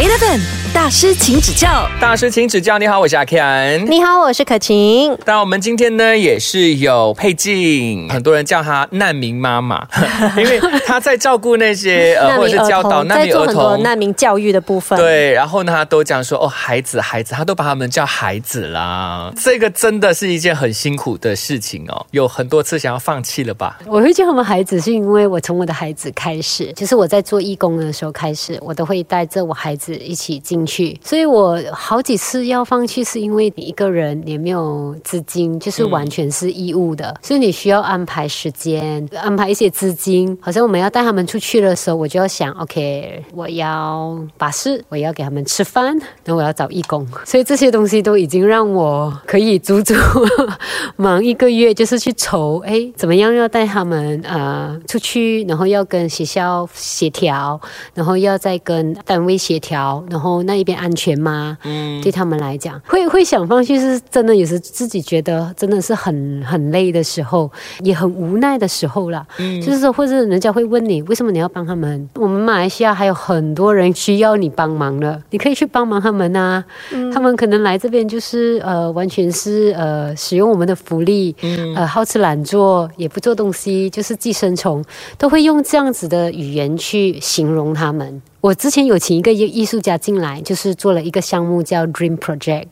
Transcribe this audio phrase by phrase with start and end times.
[0.00, 0.59] 8 FM.
[0.72, 1.88] 大师，请指教。
[2.00, 2.78] 大师，请指教。
[2.78, 3.84] 你好，我是阿 Ken。
[3.88, 5.16] 你好，我是可晴。
[5.24, 9.84] 当然，我们今天呢也是有佩静，很多人叫她难民妈妈，
[10.38, 13.82] 因为她在照顾那些 呃，或者是教导难民儿做很多童。
[13.82, 19.32] 难民教育的部分。，对，然后呢，她都讲说哦，孩子，孩子，她都把他们叫孩子啦。
[19.42, 23.80] 这个真的是一件很辛苦的事情哦，有很多次想要放弃了吧？
[23.86, 30.98] 我会叫他们孩子，是因为我从我的孩子开始，就是我在做义工的时候开始，我都会带着我孩子一起进去。
[31.02, 40.36] 所以我好几次要放弃，是因为你一个人也没有资金，就是完全是义务的，所以你需要安排时间，安排一些资金。
[40.40, 49.94] 好像我们要带他们出去的时候，我就要想，OK，我要把事，我要给他们吃饭，然后我要找义工，所以这些东西都已经让我可以足足
[50.96, 57.60] 忙一个月，就是去筹，哎，怎么样要带他们呃出去，然后要跟学校协调，
[57.94, 61.56] 然后要再跟单位协调，然后那一边安全吗？
[61.62, 67.48] 嗯，对他们来讲，会会想放弃，是真的，也是自己觉得真的是很很累的时候，
[67.82, 69.24] 也很无奈的时候啦。
[69.38, 72.08] 嗯，就是说，或者人家会问你，为什么你要帮他们？
[72.16, 76.64] 我们马来西亚还有很多人需要你帮忙的，你可以去帮忙他们啊。
[77.14, 81.36] 他们可能来这边就是呃，完全是呃使用我们的福利，
[81.76, 84.84] 呃好吃懒做，也不做东西，就是寄生虫，
[85.16, 88.20] 都会用这样子的语言去形容他们。
[88.40, 92.66] 我之前有请一个艺艺术家进来，就是做了一个项目叫 Dream Project，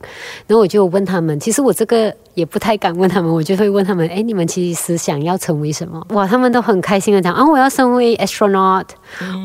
[0.46, 6.02] 然后我就问他们，其实我这个也不太敢问他们，我就会问他们，哎，你们其实想要成为什么？
[6.10, 8.86] 哇，他们都很开心的讲，啊，我要成为 astronaut，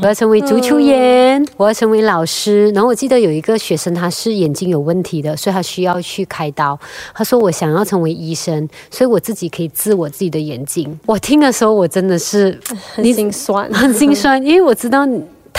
[0.02, 2.70] 我要成为足球员，我要成为老师。
[2.72, 6.80] 然后我记得有一个学生他是眼睛有问题的，所以他需要去开刀。
[7.14, 10.98] 他说我想要成为医生，所以我自己可以治我自己的眼睛。
[11.06, 12.58] 我听的时候，我真的是
[12.96, 13.70] 很心酸。
[13.74, 15.06] 很心酸，因为我知道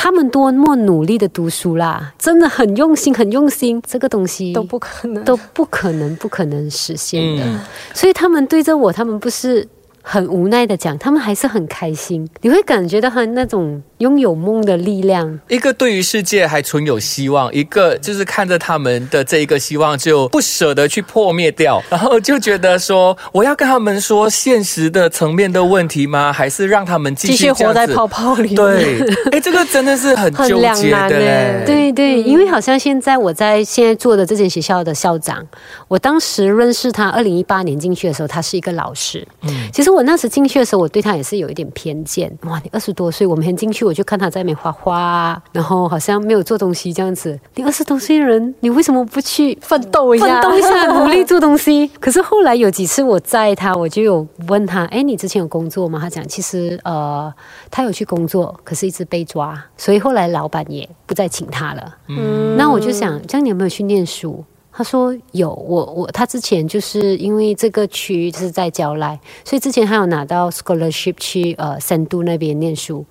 [0.05, 7.42] 他们多么努力的读书啦，真的很用心，很用心，这个东西都不可能，都不可能，不可能实现的。
[7.42, 7.58] 嗯
[7.94, 9.67] 所以他们对着我，他们不是
[10.02, 12.29] 很无奈的讲，他们还是很开心。
[12.42, 15.40] 你会感觉到他那种拥有梦的力量。
[15.48, 26.32] 一个对于世界还存有希望，一个就是看着他们的这一个希望就不舍得去破灭掉，然后就觉得说，我要跟他们说现实的层面的问题吗？
[26.32, 29.00] 还是让他们继继续活在泡泡里。，对，
[29.32, 31.64] 哎，这个真的是很很纠结的。
[31.64, 35.46] 对对，因为好像现在我在现在做的这间学校的校长，
[35.88, 39.26] 我当时认识他，二零一八年进去的时候，他是一个老师。
[39.42, 42.30] 嗯，其实我那时进去的时候，我对他也是有一点偏见。
[42.42, 47.39] 哇，你二十多岁，我们先进去我就看他在那边画画，然后好像没有做东西这样子。
[47.55, 51.86] 你二十多岁的人，你为什么不去奋斗一下，奋斗一下， 努力做东西。
[52.00, 57.33] 可是后来有几次我载他，我就有问他：“哎，你之前有工作吗？”他讲：“其实呃，
[57.70, 64.44] 他有去工作，可是一直被抓，所以后来老板也不再请他了。”嗯那我就想，这样你有没有去念书？
[64.77, 73.07] 他说有，我我他之前就是因为这个区是在交来，所以之前他有拿到 scholarship 去呃深度那边念书，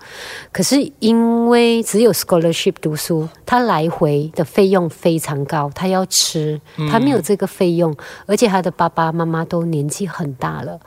[0.52, 6.60] 可是因为只有 scholarship 读书，他来回的费用非常高，他要吃，
[6.92, 7.96] 他没有这个费用，
[8.26, 10.78] 而且他的爸爸妈妈都年纪很大了。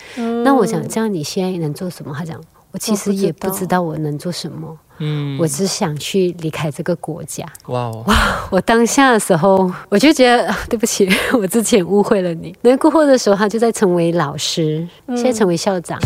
[0.44, 2.14] 那我想，这样你现在能做什么？
[2.14, 2.38] 他讲，
[2.72, 7.44] 我其实也不知道我能做什么，嗯，我只想去离开这个国家。
[7.66, 8.16] 哇哦，哇
[8.50, 11.08] 我当下的时候，我就觉得、啊对不起，
[11.38, 12.54] 我之前误会了你。
[12.62, 15.98] 那过后的时候，他就在成为老师，现在成为校长。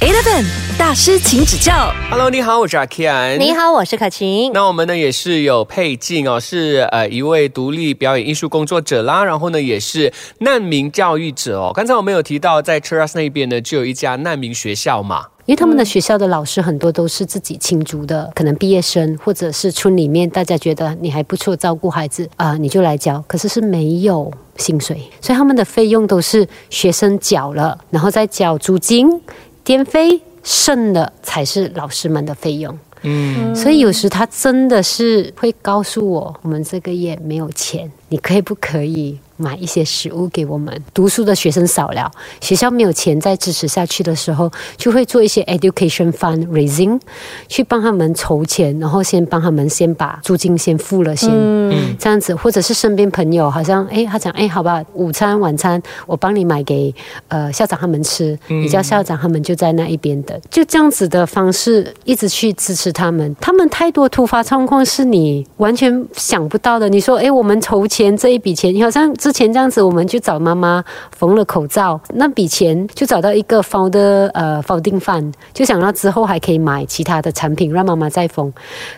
[0.00, 0.44] Eleven
[0.76, 1.94] 大师，请指教。
[2.10, 3.38] Hello，你好，我是阿 Kian。
[3.38, 4.50] 你好，我是可晴。
[4.52, 11.70] 那我们呢也是有佩静哦，是呃一位独立表演艺术工作者啦，然后呢也是难民教育者哦。
[11.72, 29.20] 刚才我们有提到在 Cheras 那边呢就有一家难民学校嘛，因为他们的学校的老师很多都是自己亲族的，可能毕业生，或者是村里面大家觉得你还不错，照顾孩子啊、你就来教，可是是没有薪水，所以他们的费用都是学生缴了，然后再缴租金、
[29.64, 32.78] 电费，剩的才是老师们的费用。
[33.02, 40.70] 嗯，所以有时他真的是会告诉我，我们这个月没有钱，你可以不可以买一些食物给我们？
[40.92, 42.12] 读书的学生少了，
[42.42, 47.00] 学校没有钱再支持下去的时候，就会做一些 education fund raising，
[47.48, 56.94] 去帮他们筹钱，然后先帮他们先把租金先付了先，嗯这样子，或者是身边朋友好像哎，他讲哎，好吧，午餐晚餐我帮你买给
[57.28, 63.34] 呃校长他们吃，你叫校长他们就在那一边等，就这样子的方式一直去支持他们。
[63.40, 66.90] 他们太多突发状况是你完全想不到的。
[66.90, 68.01] 你说哎，我们筹钱。
[68.02, 70.84] 连这一笔钱，好像之前这样子，我们就找妈妈
[71.16, 73.96] 缝了口罩，那笔钱就找到一个 found
[74.34, 78.52] 呃，founder，就想到之后还可以买其他的产品让妈妈再缝。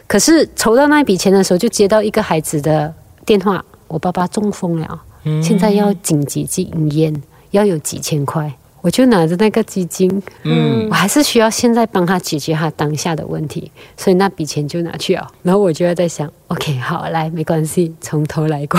[0.07, 2.91] 可是筹到那一笔钱的时候，就接到一个孩子的
[3.27, 4.99] 电话，我爸爸中风了，
[5.43, 8.51] 现在要紧急进医院，要有几千块。
[8.85, 15.27] 我就拿着那个基金，嗯，我还是需要现在帮他解决他当下的问题，所以那笔钱就拿去了。
[15.43, 18.79] 然后我就要在想，OK，好，来，没关系，从头来过。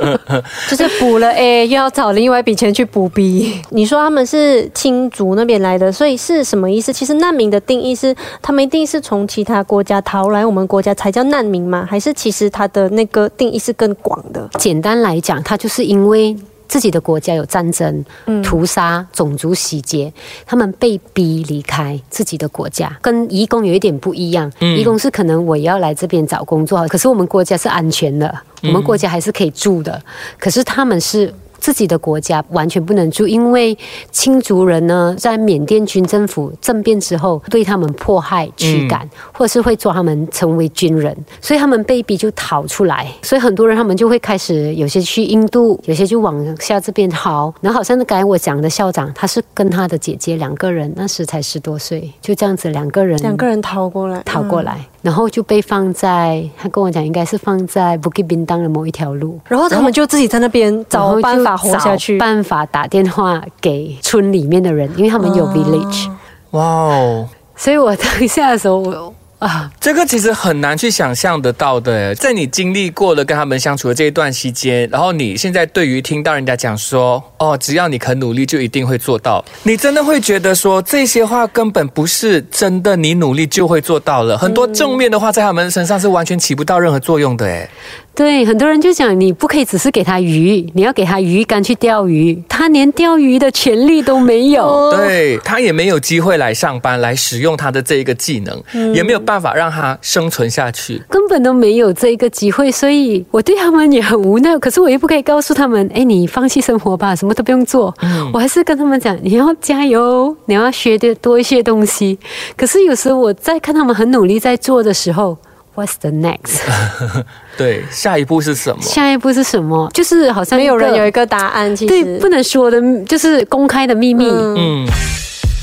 [0.66, 3.60] 就是补了 A， 又要找另外一笔钱去补 B。
[3.68, 6.90] 你说他们是亲族那边来的，所以是什么意思？
[6.90, 11.86] 其实难民的定义是，他们一定是从其他国家逃来我们国家才叫难民吗？
[11.86, 14.48] 还是其实他的那个定义是更广的？
[14.58, 16.34] 简单来讲，他就是因为。
[16.74, 18.04] 自己的国家有战争、
[18.42, 20.12] 屠杀、种族洗劫，
[20.44, 24.52] 他们被逼离开自己的国家，跟移工有一点不一样。
[24.58, 30.02] 移工是可能我要来这边找工作，可是我们国家是安全的，我们国家还是可以住的。
[30.36, 31.32] 可是他们是。
[31.64, 33.74] 自己的国家完全不能住，因为
[34.10, 43.10] 青族人呢，在缅甸军政府政变之后，对他们迫害、驱赶，或者是会抓他们成为军人，所以他们被逼就逃出来。
[43.22, 47.50] 所以很多人他们就会开始，有些去印度，有些就往下这边逃。
[47.62, 54.84] 然后好像刚才我讲的校长，他是跟他的姐姐两个人，那时才十多岁，就这样子两个人，两个人逃过来，逃过来。
[55.04, 59.38] 然后就被放在，他跟我讲，应该是放在 Bukit Bintang 的某一条路。
[59.46, 66.08] 然后他们就自己在那边找办法活下去，办法打电话给村里面的人，因为他们有 village。
[66.52, 67.28] 哇哦！
[67.54, 69.14] 所以我当下的时候，我。
[69.44, 72.14] 啊，这个其实很难去想象得到的。
[72.14, 84.38] 在你经历过了跟他们相处的这一段期间，然后你现在对于听到人家讲说，哦，只要你肯努力，就一定会做到，你真的会觉得说这些话根本不是真的，你努力就会做到了。
[84.38, 87.68] 很多正面的话在他们身上是完全起不到任何作用的，哎。
[88.14, 104.56] 对，很多人就讲你不可以只是给他鱼，你要给他鱼竿去钓鱼，他连钓鱼的权利都没有，对他也没有机会来上班来使用他的这一个技能，也没有办法让他生存下去，根本都没有这一个机会，所以我对他们也很无奈。
[104.60, 107.92] 可是我又不可以告诉他们，哎，你放弃生活吧，什么都不用做。
[108.32, 112.16] 我还是跟他们讲，你要加油，你要学的多一些东西。
[112.56, 115.36] 可是有时候我在看他们很努力在做的时候。
[115.74, 116.60] What's the next？
[117.58, 118.80] 对，下一步是什么？
[118.82, 119.90] 下一步是什么？
[119.92, 124.24] 就是好像没有人有一个答案，其实对，不能说的，就是公开的秘密。
[124.28, 124.86] 嗯。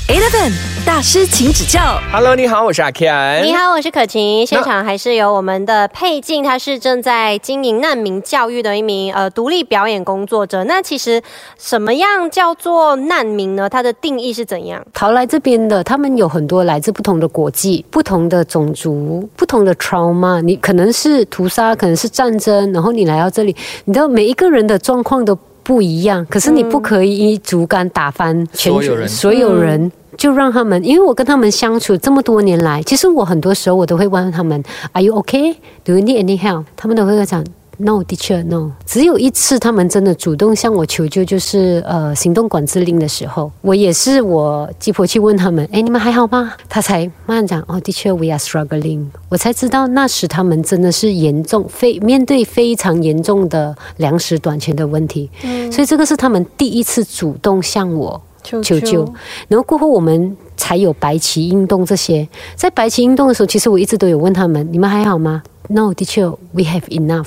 [0.08, 0.52] Eleven
[0.84, 1.80] 大师，请指教。
[2.10, 3.44] Hello，你好，我是阿 Ken。
[3.44, 4.44] 你好，我是可晴。
[4.44, 10.64] 现场还是有我们的佩静，她是正在经营难民教育的一名呃独立表演工作者。
[10.64, 11.22] 那其实
[11.56, 13.70] 什么样叫做难民呢？
[13.70, 14.84] 它的定义是怎样？
[14.92, 20.42] 逃来这边的，他们有很多来自不同的国际、不同的种族、不同的 trauma。
[20.42, 23.54] 你可能是屠杀，可能是战争，然后你来到这里，
[23.84, 25.38] 你知道每一个人的状况都。
[25.62, 34.62] 不一样，可是你不可以一竹竿打翻全所有人，所有人就让他们，因为我跟他们相处这么多年来，其实我很多时候我都会问他们
[34.92, 35.54] ，Are you okay?
[35.84, 36.64] Do you need any help?
[36.76, 37.44] 他们都会讲。
[37.78, 38.70] No，的确 no。
[38.86, 46.52] 只有一次，他们真的主动向我求救，就是呃行动管制令的时候，我也是我鸡婆去问他们，哎，你们还好吗？
[46.68, 49.06] 他才慢慢讲，哦，的确，we are struggling。
[49.28, 55.28] 我才知道那时他们真的是严重，非面对非常严重的粮食短缺的问题。
[55.42, 59.04] 嗯，所以这个是他们第一次主动向我求救。
[59.48, 62.28] 然后过后我们才有白旗运动这些。
[62.54, 67.26] 在白旗运动的时候，其实我一直都有问他们，你们还好吗？No，的确，we have enough。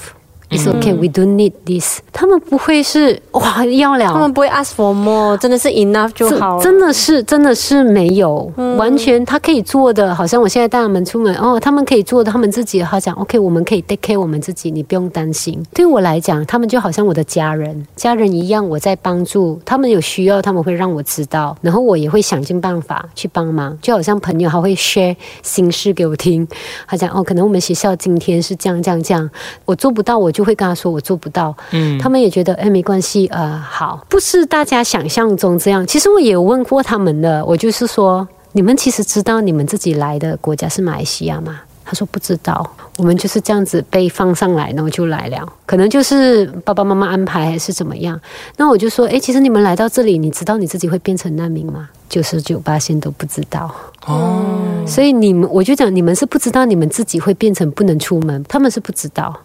[0.50, 2.00] It's okay, we don't need this。
[2.14, 6.62] 他们不会是哇要了，他们不会 ask for more，真的是 enough 就好。
[6.62, 15.62] 真的是真的是没有，完全他可以做的，好像我现在带他们出门哦，他们可以做的，他们自己好讲 OK，我们可以 take care 我们自己，你不用担心。
[15.74, 26.48] 对我来讲，他们就好像我的家人，家人一样，我在帮助他们有需要，他们会让我知道，然后我也会想尽办法去帮忙，就好像朋友，他会 share 心事给我听，
[26.88, 29.28] 他讲哦，可能我们学校今天是这样这样这样，
[29.66, 30.32] 我做不到我。
[30.36, 35.88] 就会跟他说我做不到，嗯，他们也觉得哎没关系，呃好，不是大家想象中这样。
[35.88, 41.62] 其实我也有问过他们的，我就是说，你们其实知道你们自己来的国家是马来西亚吗？
[41.88, 48.20] 他说不知道，我们就是这样子被放上来，然后就来了，可能就是爸爸妈妈安排还是怎么样。
[48.58, 51.88] 那我就说，哎，其实你们来到这里，你知道你自己会变成难民吗？
[52.10, 53.70] 九十九八线都不知道
[54.08, 54.42] 哦，
[54.88, 59.36] 所以你们我就讲，你们是不知道你们自己会变成不能出门，他们是不知道。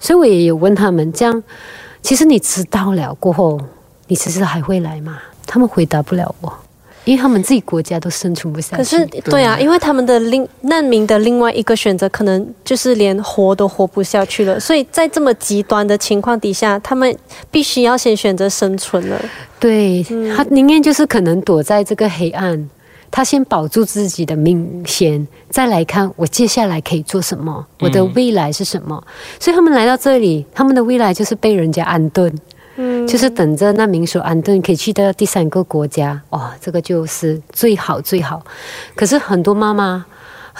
[0.00, 1.40] 所以我也有问他们，这样
[2.02, 3.60] 其实你知道了过后，
[4.08, 5.18] 你其实还会来吗？
[5.46, 6.52] 他们回答不了我。
[7.06, 8.76] 因为他们自己国家都生存不下去。
[8.76, 14.60] 可是，对啊，因为他们的另难民的另外一个选择，可能就是连活都活不下去了。
[14.60, 17.16] 所以在这么极端的情况底下，他们
[17.50, 19.18] 必须要先选择生存了。
[19.58, 20.04] 对
[20.36, 22.68] 他宁愿就是可能躲在这个黑暗，
[23.10, 29.02] 他先保住自己的命先，再来看我接下来可以做什么，我的未来是什么。
[29.38, 32.32] 所以他们来到这里，他们的未来就是被人家安顿。
[32.76, 38.42] 嗯，就是等着难民所安顿，可以去到第三个国家，哇，这个就是最好最好。
[38.94, 40.06] 可是很多妈妈、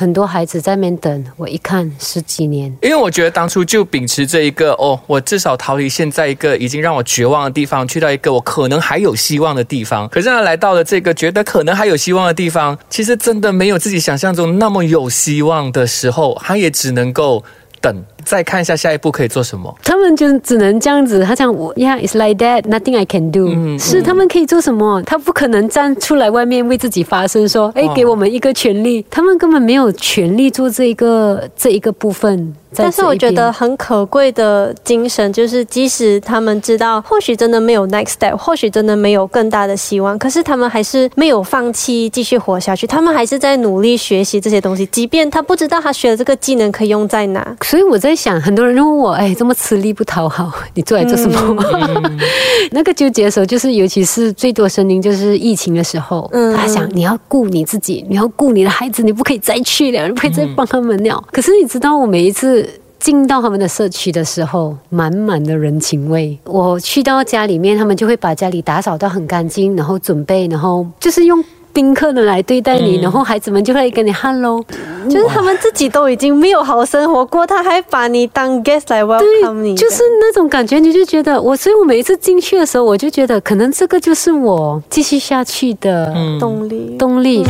[0.00, 2.74] 很多孩子在那边等，我一看十几年。
[2.80, 10.08] 因为我觉得当初就秉持这一个哦，我至少逃离现在一个已经让我绝望的地方，去到一个我可能还有希望的地方。
[10.08, 17.44] 可是他来到了这个觉得可能还有希望的地方，其实真的没有自己想象中那么有希望的时候，他也只能够
[17.82, 18.02] 等。
[18.24, 19.74] 再看一下下一步可以做什么？
[19.82, 21.22] 他们就只能这样子。
[21.24, 22.62] 他讲我，Yeah，it's like that.
[22.62, 23.48] Nothing I can do.
[23.78, 25.02] 是他们可以做什么？
[25.02, 29.04] 他不可能站出来外面为自己发声，说，哎，给我们一个权利。
[29.10, 32.54] 他们根本没有权利做这一个这一个部分。
[32.72, 42.86] 但是我觉得很可贵的精神，就是即使他们知道或许真的没有 next step，或许真的没有更大的希望，可是他们还是没有放弃继续活下去。
[42.86, 47.56] 他们还是在努力学习这些东西，即便他不知道他学的这个技能可以用在哪。
[47.62, 48.09] 所以我在。
[48.10, 51.64] 在想，很多人问我，哎，这么吃力不讨好， 你做来做什么？
[52.72, 61.22] 那个纠结的时候，就是尤其是最多声音，就是疫情的时候，嗯他想你要顾你自己，你要顾你的孩子，你不可以再去了，你不可以再帮他们了。
[61.30, 66.36] 可是你知道，我每一次进到他们的社区的时候，满满的人情味。
[66.46, 71.40] 我去到家里面，他们就会把家里打扫到很干净，然后准备，然后就是用。
[71.72, 74.64] 宾客的来对待你，然后孩子们就会跟你 hello，
[75.08, 87.44] 就是他们自己都已经没有好生活过，他还把你当 guest 来 welcome 你，就是那种感觉，你就觉得我，所以我每一次进去的时候，我就觉得可能这个就是我继续下去的动力，动力。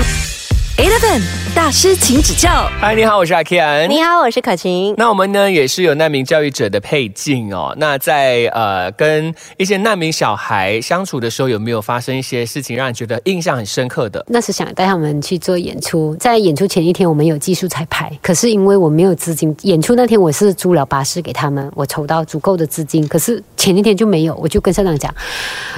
[0.80, 1.20] Eleven
[1.54, 2.48] 大师，请指教。
[2.80, 3.86] 嗨，你好，我是阿 Ken。
[3.86, 4.94] 你好，我是可晴。
[4.96, 7.74] 那我们呢，也是有难民教育者的配镜哦。
[7.76, 14.24] 那在呃，跟一些难民小孩相处的时候，有没有发生一些事情让你觉得印象很深刻的？
[14.28, 18.10] 那是想带他们去做演出，在演出前一天，我们有技术彩排。
[18.22, 23.06] 可是因为我没有资金，演出那天我是租了巴士给他们，我筹到足够的资金。
[23.06, 25.12] 可是前一天就没有，我就跟校长讲，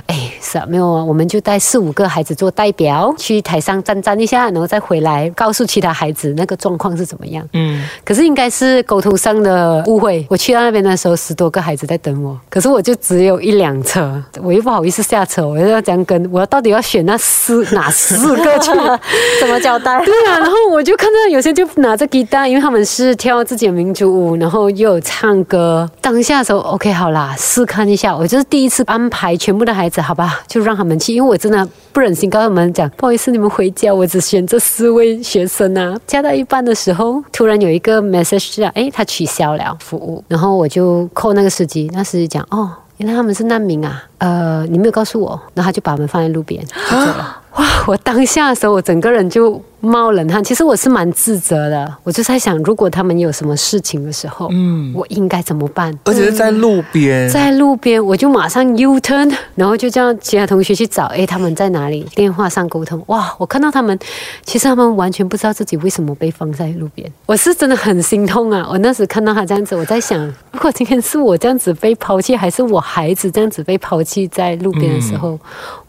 [0.07, 4.92] 哎，是啊，没有啊，我们就带四五个孩子做代表去台上站站一下，然后再回。
[4.93, 7.43] 回来告诉其他孩子那个状况是怎么样？
[7.55, 10.27] 嗯，可是应该是沟通上的误会。
[10.29, 18.71] 我去到那边的时候，十多个孩子在等我，可是我就只有一辆车，我又不好意思下车，我又要这样跟，我要到底要选那四哪四个去？
[19.41, 19.99] 怎么交代？
[20.05, 25.89] 对啊，然后我就看到有些就拿着吉他，因为他们是跳自己的民族舞，然后又有唱歌。
[26.03, 28.15] 当下的时候，OK，好啦，试看一下。
[28.15, 34.93] 我就是第一次安排全部的孩子，好吧，就让他们去，因为我真的不忍心告诉他们讲，不好意思，你们回家，我只选这四。
[34.93, 47.42] 位学生啊，加到一半的时候，突然有一个 message 啊，哎，他取消了服务，然后我就 call 那个司机，那司机讲，哦，原来他们是难民啊，呃，你没有告诉我，然后他就把我们放在路边就走了。
[47.57, 49.63] 哇，我当下的时候，我整个人就。
[49.85, 51.93] 冒冷汗，其实我是蛮自责的。
[52.05, 55.93] 我就在想，如果他们有什么事情的时候，嗯，我应该怎么办？
[56.05, 62.07] 而且是在路边，在路边，我就马上 U turn，然后就叫其他同学去找，哎，他们在哪里？
[62.15, 63.03] 电话上沟通。
[63.09, 63.99] 哇，我看到他们，
[64.45, 67.13] 其实他们完全不知道自己为什么被放在路边。
[67.27, 68.65] 我是真的很心痛啊！
[68.71, 75.37] 我那时看到他这样子，我在想，如果今天是我这样子被抛弃，还是我孩子这样子被抛弃在路边的时候，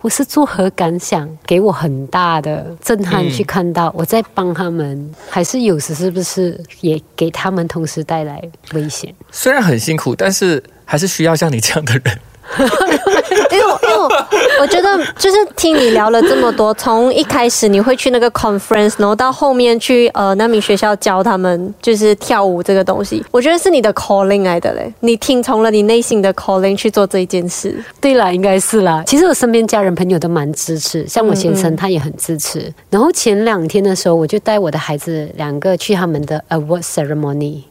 [0.04, 1.30] 我是作何感想？
[1.48, 3.90] 给我很大的震撼，去看到。
[3.96, 8.42] 我在帮他们，还是有时是不是也给他们同时带来
[8.74, 9.16] 危险？
[9.32, 12.20] 虽然很辛苦，但是还是需要像你这样的人。
[12.60, 13.74] 因为，因为
[14.60, 24.94] 我觉得，就是听你聊了这么多，从一开始你会去那个 conference，然后到后面去呃那名学校教他们就是跳舞这个东西，我觉得是你的 calling 来的嘞。
[25.02, 27.76] 你听从了你内心的 calling 去做这一件事。
[28.00, 29.04] 对啦，应该是啦。
[29.06, 32.72] 其实我身边家人朋友都蛮支持，像我先生他也很支持。
[32.90, 37.62] 然后前两天的时候，我就带我的孩子两个去他们的 award ceremony。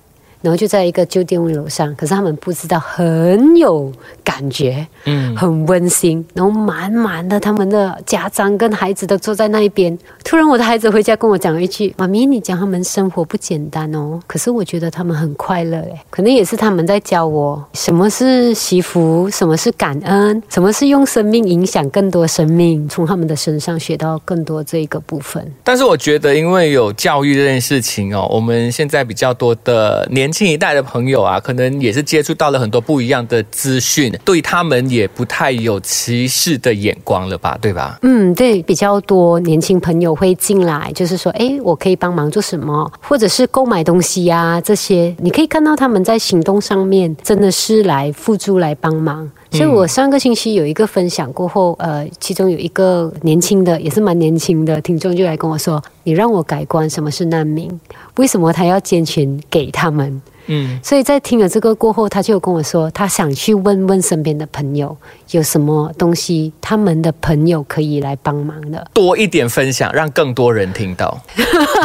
[0.42, 3.90] 然后就在一个旧店位楼上，可是他们不知道很有
[4.24, 9.96] 感觉，嗯，很温馨，然后满满的他们的家长跟孩子都坐在那一边。
[10.24, 25.46] 突然我的孩子回家跟我讲一句：“妈咪，你讲他们生活不简单哦，可是我觉得他们很快乐诶，可能也是他们在教我什么是惜福，什么是感恩，什么是用生命影响更多生命，从他们的身上学到更多这一个部分。
[25.62, 30.31] 但是我觉得，因为有教育这件事情哦，我们现在比较多的年。
[30.32, 37.98] 轻一代的朋友啊，可能也是接触到了很多不一样的资讯，对他们也不太有歧视的眼光了吧，对吧？
[38.02, 49.30] 嗯，对，比较多年轻朋友会进来，就是说，哎，我可以帮忙做什么，或者是购买东西呀、这些，你可以看到他们在行动上面真的是来付诸来帮忙。
[49.52, 57.70] 所以我上个星期有一个分享过后，呃，其中有一个年轻的，也是蛮年轻的听众就来跟我说：“你让我改观什么是难民，
[58.16, 64.96] 为什么他要捐钱给他们？”嗯，所以在听了这个过后，他就跟我说，他想去问问身边的朋友，
[65.30, 68.84] 有什么东西他们的朋友可以来帮忙的。
[68.92, 71.16] 多一点分享，让更多人听到。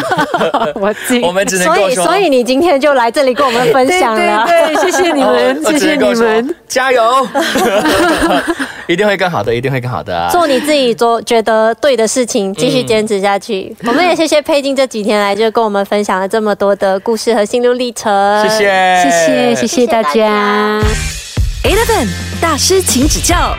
[0.76, 4.46] 我自我们只能所以，够说，所以你今天就来这里跟我们分享了。
[4.48, 6.56] 对对，谢谢你哦们，谢谢你们。
[6.68, 7.02] 加油，
[8.89, 10.29] 一定会更好的，一定会更好的。
[10.32, 13.75] 做你自己做觉得对的事情，继续坚持下去。
[13.86, 18.41] 我们也谢谢佩静这几天来就跟我们分享了这么多的故事和心路历程。
[18.44, 18.65] 谢谢，
[19.03, 20.82] 谢谢，谢谢大家。
[21.63, 22.08] Eleven
[22.41, 23.56] 大师，请指教。